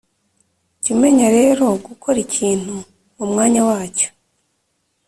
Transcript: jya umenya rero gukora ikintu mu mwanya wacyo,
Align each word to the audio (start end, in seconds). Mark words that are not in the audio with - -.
jya 0.81 0.91
umenya 0.95 1.27
rero 1.37 1.65
gukora 1.85 2.17
ikintu 2.25 2.75
mu 3.15 3.25
mwanya 3.31 3.61
wacyo, 3.69 4.09